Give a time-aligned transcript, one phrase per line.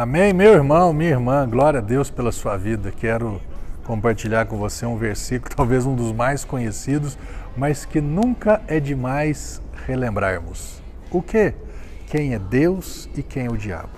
[0.00, 2.90] Amém, meu irmão, minha irmã, glória a Deus pela sua vida.
[2.90, 3.38] Quero
[3.84, 7.18] compartilhar com você um versículo, talvez um dos mais conhecidos,
[7.54, 10.80] mas que nunca é demais relembrarmos.
[11.10, 11.52] O que?
[12.06, 13.90] Quem é Deus e quem é o diabo.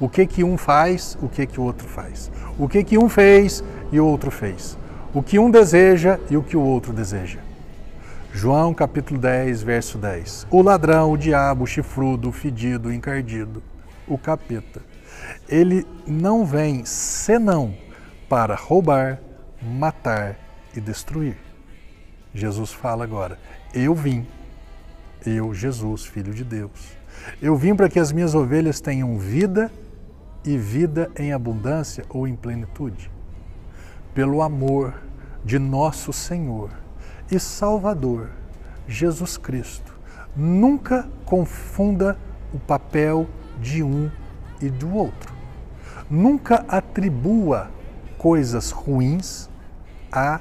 [0.00, 2.32] O que que um faz, o que que o outro faz.
[2.58, 3.62] O que que um fez
[3.92, 4.76] e o outro fez.
[5.14, 7.38] O que um deseja e o que o outro deseja.
[8.32, 10.48] João capítulo 10, verso 10.
[10.50, 13.62] O ladrão, o diabo, o chifrudo, o fedido, o encardido,
[14.08, 14.93] o capeta.
[15.48, 17.74] Ele não vem senão
[18.28, 19.20] para roubar,
[19.62, 20.36] matar
[20.74, 21.36] e destruir.
[22.34, 23.38] Jesus fala agora:
[23.72, 24.26] Eu vim,
[25.24, 26.96] eu, Jesus, Filho de Deus.
[27.40, 29.70] Eu vim para que as minhas ovelhas tenham vida
[30.44, 33.10] e vida em abundância ou em plenitude.
[34.14, 34.94] Pelo amor
[35.44, 36.70] de nosso Senhor
[37.30, 38.30] e Salvador,
[38.86, 39.94] Jesus Cristo.
[40.36, 42.18] Nunca confunda
[42.52, 43.28] o papel
[43.60, 44.10] de um
[44.60, 45.32] e do outro.
[46.08, 47.70] Nunca atribua
[48.18, 49.48] coisas ruins
[50.12, 50.40] a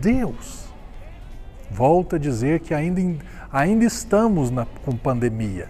[0.00, 0.64] Deus.
[1.70, 3.00] Volto a dizer que ainda,
[3.50, 5.68] ainda estamos na, com pandemia,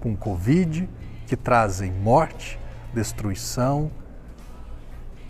[0.00, 0.88] com Covid,
[1.26, 2.58] que trazem morte,
[2.94, 3.90] destruição,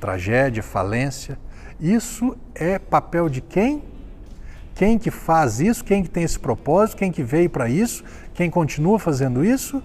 [0.00, 1.38] tragédia, falência.
[1.80, 3.82] Isso é papel de quem?
[4.74, 5.84] Quem que faz isso?
[5.84, 6.98] Quem que tem esse propósito?
[6.98, 8.04] Quem que veio para isso?
[8.34, 9.82] Quem continua fazendo isso?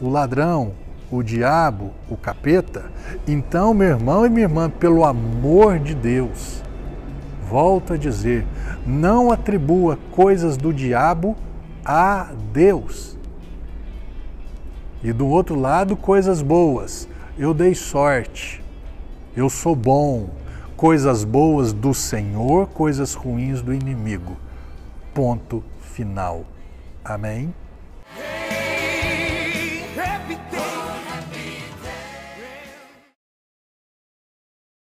[0.00, 0.74] O ladrão,
[1.12, 2.90] o diabo, o capeta.
[3.28, 6.62] Então, meu irmão e minha irmã, pelo amor de Deus,
[7.46, 8.46] volto a dizer,
[8.86, 11.36] não atribua coisas do diabo
[11.84, 13.18] a Deus.
[15.04, 17.06] E do outro lado, coisas boas.
[17.38, 18.64] Eu dei sorte,
[19.36, 20.30] eu sou bom,
[20.76, 24.36] coisas boas do Senhor, coisas ruins do inimigo.
[25.12, 26.44] Ponto final.
[27.04, 27.52] Amém?